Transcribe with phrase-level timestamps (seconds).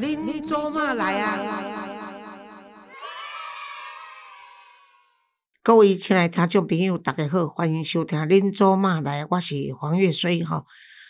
[0.00, 1.36] 恁做嘛来啊？
[5.60, 10.64] 各位亲爱听众朋友，大家好，欢迎收听《恁做嘛来》，我是黄月水吼。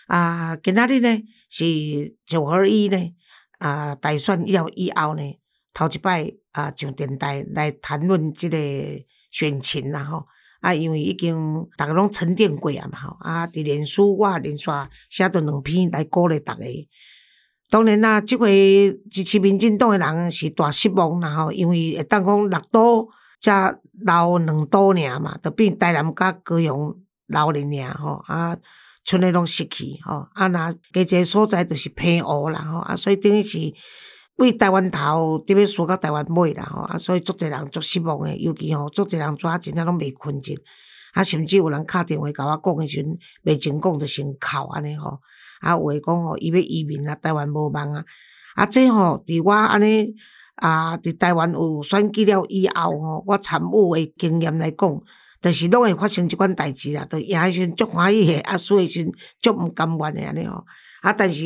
[0.07, 3.15] 啊，今仔日呢是九合一呢，
[3.59, 5.39] 啊，大选了以后呢，
[5.75, 8.57] 头一摆啊上电台来谈论即个
[9.31, 10.27] 选情啦吼。
[10.61, 11.37] 啊，因为已经
[11.77, 14.65] 逐个拢沉淀过啊嘛吼，啊，伫脸书我连续
[15.11, 16.65] 写着两篇来鼓励逐个。
[17.71, 23.07] 当然啦，即回支持民进党诶人是大失望啦吼，因为会当讲六都
[23.43, 26.97] 才留两都尔嘛，着变台南甲高雄
[27.27, 28.57] 留咧尔吼，啊，
[29.05, 33.59] 剩诶拢失去吼，啊，若加一个所在着是偏乌啦吼，啊，所以等于是
[34.37, 40.57] 为台湾头伫要输到台湾尾啦吼，啊，所以足侪人足失望诶，尤其吼足侪人抓真正拢袂困真，
[41.13, 45.21] 啊，甚至有人敲电话甲我讲诶时阵，袂真讲着先哭安尼吼。
[45.61, 48.05] 啊，有诶讲吼，伊要移民啊，台湾无望啊！
[48.55, 50.15] 啊，这吼，伫我安尼
[50.57, 55.01] 啊，伫台湾有选举了以后吼，我参悟诶经验来讲，
[55.41, 57.05] 着是拢会发生即款代志啦。
[57.05, 60.65] 着赢诶时阵足欢喜诶，啊输诶时阵足毋甘愿诶安尼吼。
[61.03, 61.45] 啊，但是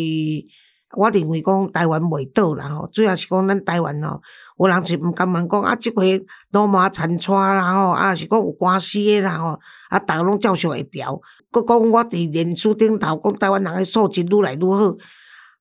[0.96, 4.22] 我认为讲台湾袂倒啦吼，主要是讲咱台湾吼，
[4.58, 9.58] 有人是毋甘愿讲啊，即回罗马残喘啦吼，啊是讲有官司诶啦吼，
[9.90, 11.20] 啊，逐个拢照常会调。
[11.52, 14.96] 佮讲我伫脸书顶头讲台湾人诶素质愈来愈好，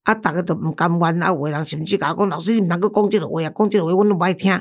[0.04, 4.52] 啊，逐个都毋甘愿，啊，有诶人甚至甲我讲老师，你毋通佮讲即个话啊，讲即个话，阮都无爱听。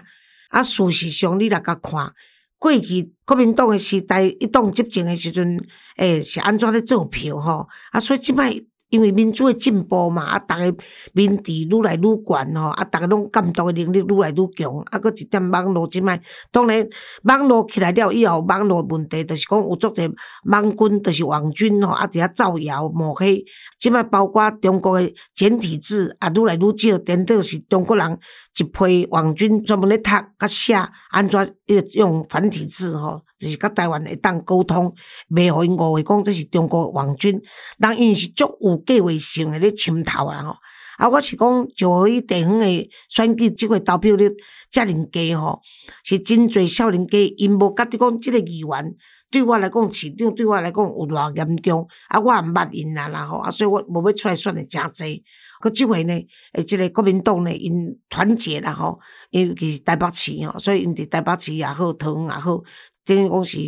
[0.49, 2.13] 啊，事实上你来甲看，
[2.59, 5.59] 过去国民党诶时代一党执政诶时阵，
[5.97, 7.69] 诶，是安怎咧做票吼？
[7.93, 8.61] 啊，所以即摆。
[8.91, 10.77] 因为民主诶进步嘛，啊，逐个
[11.13, 16.87] 民智愈来愈悬吼，啊，逐个拢监督诶能力愈来愈强，啊，搁一点网络即摆，当然
[17.23, 20.13] 网络起来了以后，网络问题就是讲有足侪
[20.45, 23.45] 网军，就是网军吼，啊，伫遐造谣抹黑，
[23.79, 28.19] 即摆包括中国诶简体字啊，愈来愈少，颠倒是中国人
[28.61, 30.75] 一批网军专门咧读甲写，
[31.11, 31.57] 安怎
[31.95, 33.23] 用繁体字吼。
[33.39, 34.93] 就是甲台湾会当沟通，
[35.31, 37.41] 袂互因误会讲这是中国网军，
[37.79, 40.57] 人因是足有计划性诶咧渗透啦吼。
[40.99, 44.29] 啊，我是讲就合伊地方诶选举即个投票率
[44.71, 45.59] 遮尔低吼，
[46.05, 48.95] 是真侪少年家因无甲你讲即个议员
[49.31, 55.25] 对我来讲市长对我来讲有偌严重，啊，我也毋捌因啦啦吼，啊，所以我无要出来选诶诚济。
[55.61, 56.15] 佮即回呢，
[56.55, 57.75] 诶，即个国民党呢，因
[58.09, 58.99] 团结啦吼，
[59.31, 62.61] 因其台北市吼，所以因伫台北市也好，台湾也好。
[63.03, 63.59] 等于讲是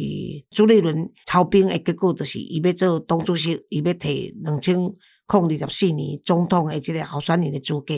[0.50, 4.94] 朱立伦操兵诶结果，就是伊要做党主席，伊要摕两千零
[5.28, 7.94] 二十四年总统诶即个候选人诶资格。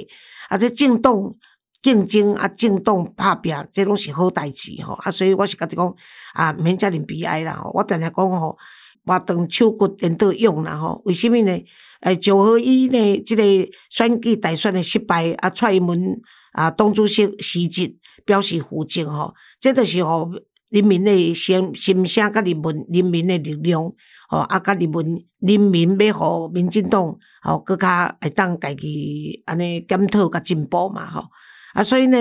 [0.48, 1.34] 啊，这政党
[1.82, 4.94] 竞争啊，政党拍拼，这拢是好代志吼。
[4.94, 5.94] 啊，所以我是甲你讲
[6.34, 7.52] 啊，免遮尔悲哀啦。
[7.62, 8.56] 吼，我定定讲吼，
[9.04, 11.02] 活动手骨颠倒用啦吼。
[11.04, 11.64] 为什么呢？
[12.00, 13.22] 诶，九合一呢？
[13.22, 13.42] 即个
[13.90, 16.20] 选举大选诶失败，啊，蔡英文
[16.52, 19.34] 啊，党主席辞职表示负责吼。
[19.60, 20.30] 这著是吼。
[20.70, 23.80] 人民的心心声，甲人民人民的力量，
[24.28, 31.28] 吼啊，甲人民人民要互民进党，吼更较会当家己安尼检讨甲进步嘛，吼
[31.74, 32.18] 啊，所以呢，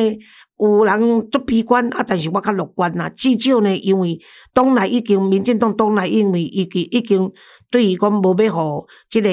[0.60, 3.08] 有人做悲观啊，但是我较乐观啦。
[3.10, 4.20] 至少呢，因为
[4.54, 7.32] 党内已经民进党党内因为已经已经
[7.72, 9.30] 对于讲无要互即个。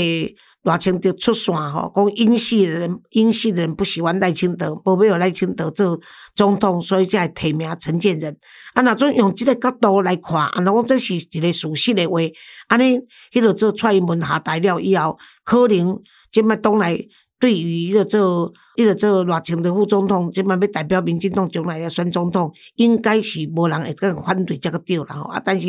[0.62, 5.98] 赖清德出线吼，讲英系人英系人不喜欢赖清德，无要互赖清德做
[6.36, 8.36] 总统，所以才会提名陈建仁。
[8.74, 12.18] 啊，若种用即个角度来看，啊，若讲这是一个事实的话，
[12.68, 12.98] 安尼，
[13.32, 15.98] 迄个做蔡英文下台了以后，可能
[16.30, 17.08] 即摆党内。
[17.40, 25.22] 对于迄个做，迄个做赖清德副总统，即摆要代表民进党将来要选总统，应该是无人会个反对这个对啦吼。
[25.30, 25.68] 啊，但是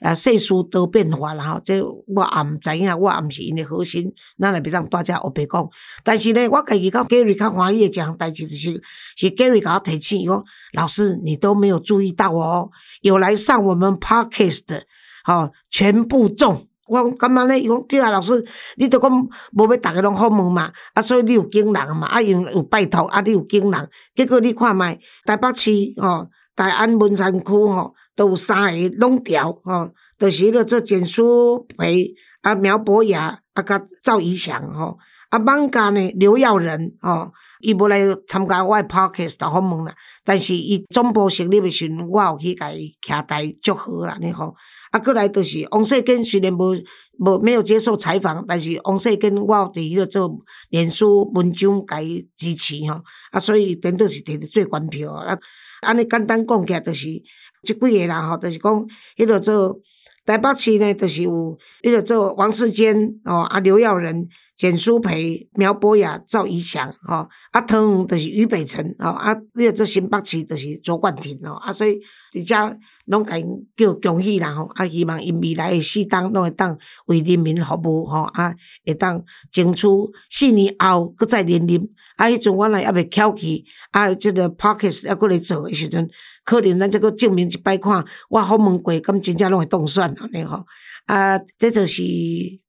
[0.00, 5.68] 啊，世事多变化啦吼，这我也毋知影，我也毋是因的核心，咱也别让大家黑白讲。
[6.02, 8.82] 但是呢，我家己甲 Gary 较欢喜的一项代志就是，
[9.16, 12.68] 是 Gary 甲我提醒伊讲，老师你都没有注意到哦，
[13.00, 14.82] 有来上我们 Podcast 的，
[15.24, 16.66] 吼，全部中。
[16.92, 17.58] 我感觉呢？
[17.58, 18.44] 伊讲对啊，老师，
[18.76, 19.10] 你都讲
[19.52, 34.98] 无要逐个拢好问嘛，啊，所以你有经人嘛，啊，因有拜托，啊，你有经人，结果你看卖台北市吼，大安文山区吼，都有三个拢调吼，就是迄个做简书培啊，苗博雅啊，甲赵怡翔吼，
[35.32, 39.94] 啊，网家呢刘耀仁吼，伊无来参加我诶 podcast 访问啦，
[40.26, 44.54] 但是伊总部成立诶时阵，我有去甲伊徛台祝贺啦，你吼。
[44.90, 46.74] 啊，过来就是王世坚，虽然无
[47.18, 50.30] 无没有接受采访，但是王世坚我有伫迄个做
[50.68, 53.00] 脸书文章甲伊支持吼，
[53.30, 55.34] 啊，所以顶倒是摕着最关票啊。
[55.80, 58.86] 安尼简单讲起来，就是即几个人吼，就是讲
[59.16, 59.80] 迄个做
[60.24, 71.98] 台北市呢，就是有迄个做王世坚哦，啊刘耀仁、简书培、苗博雅、赵怡翔哦，啊汤圆就是俞北辰哦，啊迄个做新北市就是卓冠廷哦，啊所以
[72.32, 73.46] 伫遮拢甲因
[73.76, 78.54] 叫恭喜啦吼，啊希望因未来诶四当拢会当为人民服务吼，啊
[78.86, 79.20] 会当
[79.50, 79.88] 争取
[80.30, 81.88] 四年后搁再连任。
[82.16, 86.08] 啊，迄阵我若还未翘起，啊，即个 pockets 还搁来做诶时阵，
[86.44, 90.64] 可能咱则搁证明一摆看，我好问过，咁真正拢会当选安尼吼。
[91.06, 92.02] 啊，这就是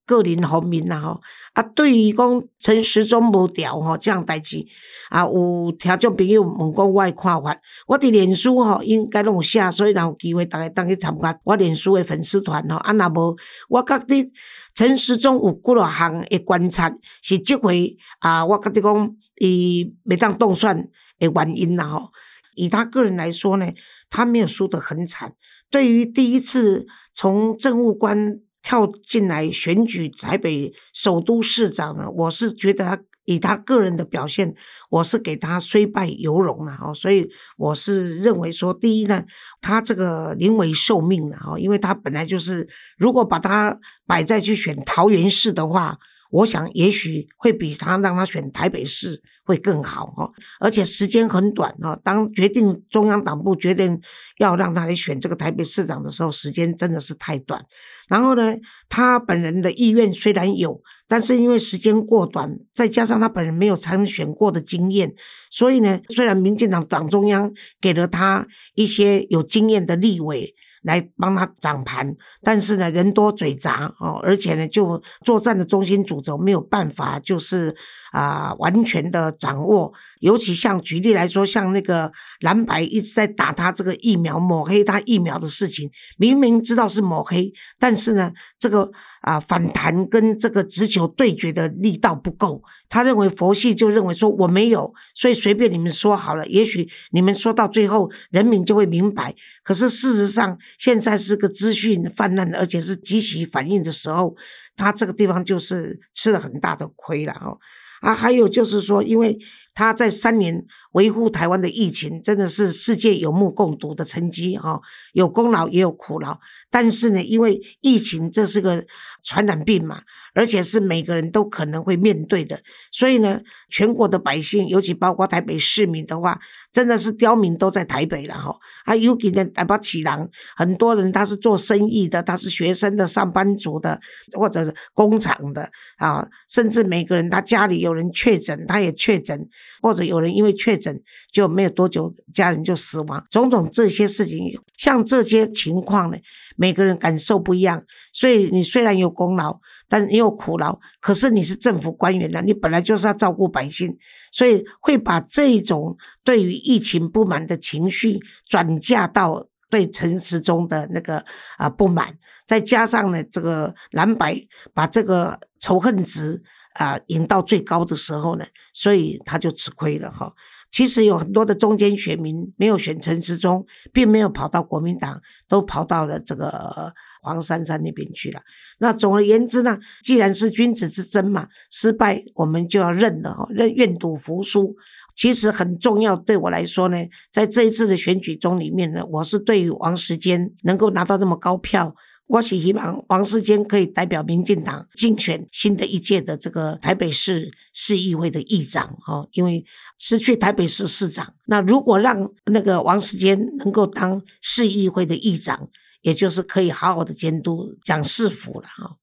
[0.05, 1.21] 个人方面啦吼。
[1.53, 4.65] 啊，对于讲陈时中无调吼，这样代志，
[5.09, 7.55] 啊，有听众朋友问讲我诶看法，
[7.87, 12.77] 我伫脸书吼应该拢有写，所以若有机会逐个当去参加我脸书诶粉丝团吼。
[12.77, 13.37] 啊，若无，
[13.69, 14.31] 我觉得
[14.75, 16.91] 陈时中有几落项诶观察，
[17.21, 19.15] 是即回啊，我觉得讲。
[19.39, 20.77] 伊未当动算
[21.19, 22.11] 诶原因啦吼，
[22.55, 23.71] 以他个人来说呢，
[24.09, 25.33] 他没有输得很惨。
[25.69, 34.53] 对于第一次从政务官跳进来选举台北首都市长呢，我是觉得以他个人的表现，
[34.89, 36.93] 我是给他虽败犹荣了哈。
[36.93, 39.23] 所以我是认为说，第一呢，
[39.61, 42.67] 他这个临危受命了哈，因为他本来就是
[42.97, 45.97] 如果把他摆在去选桃园市的话。
[46.33, 51.95] 我想，也许会比他让他选台北市会更好哈，而且时间很短哈。
[52.03, 54.01] 当决定中央党部决定
[54.39, 57.63] 要让他来选这个台北市长的时候，时间真的是太短。
[58.07, 58.55] 然后呢，
[58.89, 65.13] 他本人的意愿虽然有，但是因为时间过短，再加上他本人没有参选过的经验，
[65.51, 70.55] 所以呢，虽然民进党党中央给了他一些有经验的立委。
[70.83, 77.75] 来帮他掌盘，但是呢，人多嘴杂哦，而且呢，就作战的中心主轴没有办法，就是
[78.13, 79.91] 啊，完全的掌握。
[80.19, 88.89] 尤其像举例来说，像那个蓝白一直在打他这个疫苗抹黑他疫苗的事情，明明知道是抹黑，但是呢，这个
[89.21, 92.63] 啊反弹跟这个直球对决的力道不够。
[92.87, 99.35] 他认为佛系就认为说我没有，所以随便你们说好了，也许你们说到最后人民就会明白。
[99.61, 104.33] 可是事实上，现在是个资讯泛滥，而且是积极反应的时候，
[104.77, 107.57] 他这个地方就是吃了很大的亏了哦。
[108.03, 109.39] 啊，还有就是说，因为
[109.73, 114.81] 他在三年维护台湾的疫情，真的是世界有目共睹的成绩哈，
[115.13, 116.37] 有功劳也有苦劳。
[116.69, 118.85] 但是呢，因为疫情这是个
[119.23, 120.01] 传染病嘛。
[120.33, 122.59] 而且是每个人都可能会面对的，
[122.91, 126.39] 所以呢，全国的百姓，尤其包括台北市民的话，
[126.71, 128.55] 真的是刁民都在台北了哈。
[128.85, 133.99] 啊，尤其呢，台北起人，很多人他是做生意的，他是学生的、上班族的，
[134.33, 139.47] 或者是工厂的啊，甚至每个人他家里有人确诊，他也确诊，
[139.83, 140.99] 或者有人因为确诊
[141.31, 144.39] 就没有多久家人就死亡，种种这些事情，
[144.77, 146.17] 像这些情况呢，
[146.55, 149.59] 每个人感受不一样，所以你虽然有功劳。
[149.93, 153.95] 但也有苦劳，可是你是政府官员呢，你本来就是要照顾百姓，
[154.31, 158.17] 所以会把这种对于疫情不满的情绪
[158.49, 161.23] 转嫁到对陈时中的那个
[161.59, 162.17] 啊不满，
[162.47, 164.35] 再加上呢这个蓝白
[164.73, 166.41] 把这个仇恨值
[166.73, 168.43] 啊引到最高的时候呢，
[168.73, 170.33] 所以他就吃亏了哈。
[170.71, 176.91] 其实有很多的中间选民没有选陈时中，并没有跑到国民党，都跑到了这个。
[177.23, 178.41] 黄珊珊那边去了。
[178.79, 184.75] 那总而言之呢，既然是君子之争嘛，失败我们就要认了哈，认愿赌服输。
[185.15, 186.97] 其实很重要，对我来说呢，
[187.31, 199.63] 在这一次的选举中里面呢，我是对于王世坚能够拿到这么高票，我是希望王世坚可以代表民进党竞选新的一届的这个台北市市议会的议长哈，因为
[199.99, 205.69] 失去台北市市长，那如果让那个王世坚能够当市议会的议长。
[206.03, 208.97] 也就是可以好好的监督蒋市府了哈。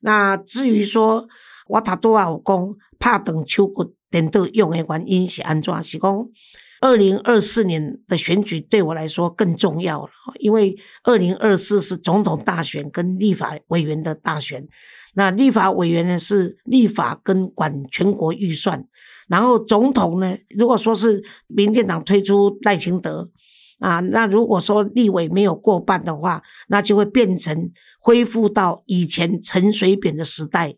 [0.00, 1.26] 那至于说
[1.68, 5.82] 我他多少讲怕等秋骨等到用的原因是安怎？
[5.82, 6.28] 是讲
[6.80, 14.66] 二零二四年的选举对我来说更重要了，因为二零二四是总统大选跟立法委员的大选。
[15.14, 18.84] 那立法委员呢是立法跟管全国预算，
[19.28, 23.30] 然后总统呢，如果说是民进党推出赖清德。
[23.82, 27.70] 啊，那如果说立委没有过半的话，那就会变成
[28.00, 30.76] 恢复到以前陈水扁的时代，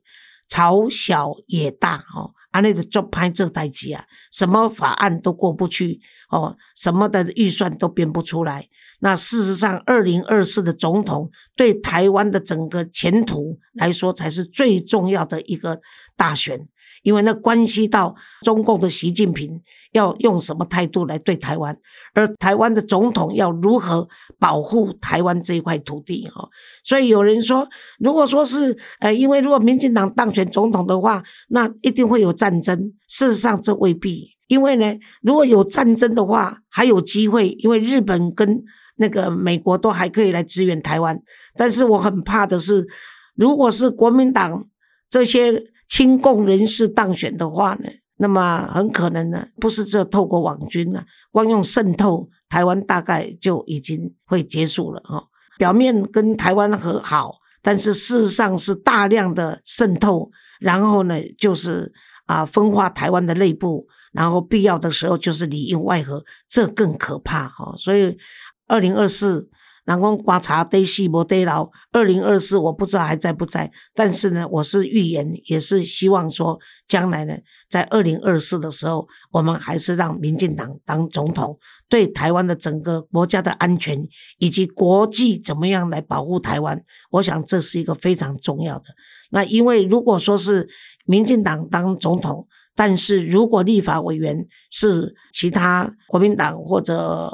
[0.48, 8.68] 朝小也大哦，啊那个做拍这代机啊，什么法案都过不去哦，什么的预算都编不出来。
[9.00, 15.80] 那事实上，二零二四的总统对台湾的整个前途来说，才是最重要的一个
[16.16, 16.66] 大选。
[17.04, 19.60] 因为那关系到中共的习近平
[19.92, 21.78] 要用什么态度来对台湾，
[22.14, 24.08] 而台湾的总统要如何
[24.38, 26.48] 保护台湾这一块土地哈。
[26.82, 27.68] 所以有人说，
[27.98, 32.94] 如果说是呃，因为如果民进党当选总统的话，那一定会有战争。
[33.06, 38.64] 事实上，这未必，因为呢，如果有战争的话，还有机会，因为日本跟
[38.96, 41.20] 那个美国都还可以来支援台湾。
[41.54, 42.88] 但是我很怕的是，
[43.36, 44.64] 如果是国民党
[45.10, 45.73] 这些。
[45.94, 55.22] 亲共人士当选的话呢，那么很可能呢，不是这透过网军呢，光用渗透台湾，大概就已经会结束了哈。
[55.56, 61.92] 表面跟台湾和好，但是事实上是大量的渗透，然后呢，就是
[62.26, 67.72] 啊分化台湾的内部，然后必要的时候就是里应外合，这更可怕哈。
[67.78, 68.18] 所以
[68.66, 69.48] 二零二四。
[69.86, 77.36] 南光观察得细不得牢，二零二四我不知道还在不在，但是呢，我是预言，也是希望说，将来呢，
[77.68, 84.06] 在二零二四的时候，我们还是让民进党当总统，对台湾的整个国家的安全
[84.38, 88.84] 以及国际怎么样来保护台湾，我想这是一个非常重要的。
[89.30, 90.68] 那因为如果说是
[91.04, 97.30] 民进党当总统，但是如果立法委员是其他国民党或者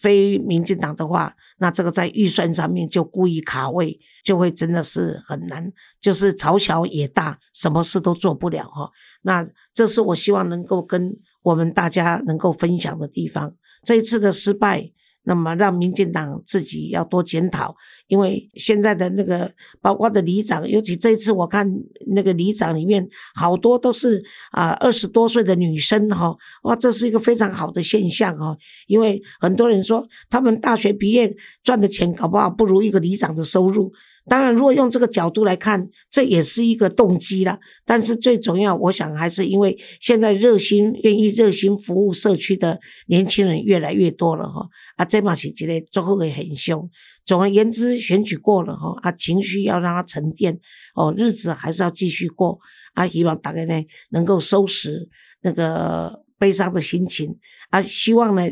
[0.00, 8.90] 非民进党的话，那这个在预算上面就故意卡位，就会真的是很难，就是朝小也大，什么事都做不了哈。
[9.22, 13.54] 那这是我希望能够跟我们大家能够分享的地方。
[13.82, 14.92] 这一次的失败。
[15.24, 17.74] 那么让民进党自己要多检讨，
[18.06, 21.70] 因为现在的那个包括的里长，尤其这一次我看
[22.14, 24.22] 那个里长里面好多都是
[24.52, 28.56] 啊二十多岁的女生哈，哇，这是一个非常好的现象哈，
[28.86, 33.92] 因为很多人说他们大学毕业赚的钱搞不好不如一个里长的收入。
[34.28, 37.58] 当然，如果用这个角度来看，这也是一个动机啦。
[37.86, 44.68] 但是最重要，我想还是因为现在热心、愿意热心服务社区的年轻人越来越多了哈。
[44.96, 46.88] 啊，这嘛是一个最后会很凶。
[47.24, 50.58] 总而言之，选举过了哈，啊，情绪要让它沉淀
[50.94, 52.58] 哦，日子还是要继续过。
[52.94, 53.74] 啊，希望大家呢
[54.10, 55.08] 能够收拾
[55.42, 57.38] 那个悲伤的心情。
[57.70, 58.42] 啊，希望呢，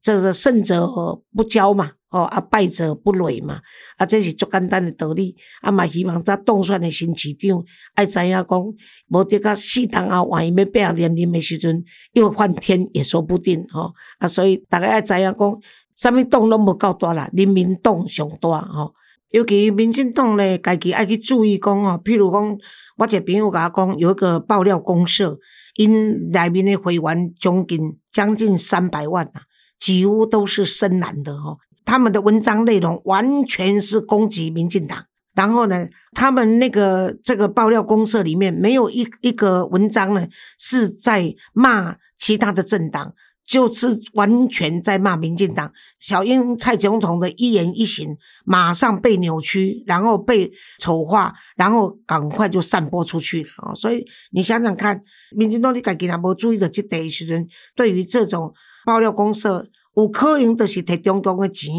[0.00, 0.86] 这个胜者
[1.34, 1.92] 不骄嘛。
[2.10, 3.60] 哦，啊，败者不馁嘛，
[3.96, 5.34] 啊，这是足简单的道理。
[5.60, 7.62] 啊，嘛希望咱当选的新市长
[7.94, 8.74] 爱知影讲，
[9.08, 13.92] 无得个四当啊万一要变年龄的时阵，又换天也说不定吼。
[14.18, 15.58] 啊，所以大家爱知影讲，
[15.96, 18.94] 啥物党拢无够大啦，人民党上大吼。
[19.30, 22.56] 尤其民进党咧，家己爱去注意讲哦，譬如讲，
[22.96, 25.36] 我一个朋友甲我讲，有一个爆料公社，
[25.74, 29.42] 因内面的会员将近将近三百万啊，
[29.80, 31.58] 几乎都是深蓝的吼。
[31.86, 40.26] 他们的文章内容完全是攻击民进党，然后呢，他们那个这个爆料公社里面没有一一个文章呢
[40.58, 43.14] 是在骂其他的政党，
[43.46, 45.72] 就是完全在骂民进党。
[46.00, 50.50] 小英蔡总统的一言一行马上被扭曲，然后被
[50.80, 53.74] 丑化，然后赶快就散播出去了！
[53.76, 55.00] 所以你想想看，
[55.36, 58.52] 民进党你家己若无注意的这代时阵，对于这种
[58.84, 59.68] 爆料公社。
[59.96, 61.72] 有可能就是摕中共的钱，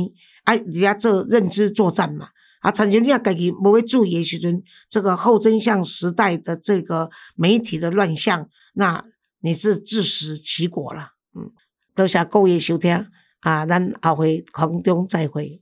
[0.43, 2.29] 啊，人家做认知作战嘛，
[2.61, 9.05] 啊，产生你啊，家己无要注意的时阵，这个后真相时代的这个媒体的乱象，那
[9.41, 11.51] 你是自食其果了，嗯，
[11.95, 13.05] 多谢各位收听，
[13.41, 15.61] 啊，咱后回空中再会。